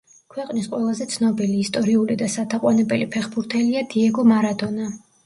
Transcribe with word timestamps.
ქვეყნის 0.35 0.67
ყველაზე 0.69 1.05
ცნობილი, 1.15 1.57
ისტორიული 1.63 2.15
და 2.21 2.29
სათაყვანებელი 2.37 3.09
ფეხბურთელია 3.17 3.85
დიეგო 3.93 4.27
მარადონა. 4.33 4.89